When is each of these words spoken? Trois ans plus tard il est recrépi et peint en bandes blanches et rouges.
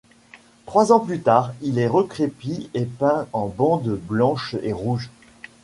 Trois 0.65 0.91
ans 0.91 0.99
plus 0.99 1.21
tard 1.21 1.53
il 1.61 1.77
est 1.77 1.85
recrépi 1.87 2.71
et 2.73 2.85
peint 2.85 3.27
en 3.33 3.45
bandes 3.45 3.99
blanches 4.07 4.55
et 4.63 4.73
rouges. 4.73 5.11